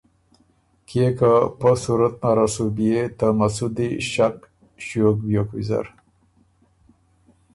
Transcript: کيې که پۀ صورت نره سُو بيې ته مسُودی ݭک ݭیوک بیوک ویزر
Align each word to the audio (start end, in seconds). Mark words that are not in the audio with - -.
کيې 0.87 1.09
که 1.17 1.31
پۀ 1.59 1.71
صورت 1.83 2.15
نره 2.23 2.47
سُو 2.53 2.65
بيې 2.75 3.01
ته 3.17 3.27
مسُودی 3.37 3.89
ݭک 4.11 4.35
ݭیوک 4.85 5.17
بیوک 5.27 5.49
ویزر 5.53 5.85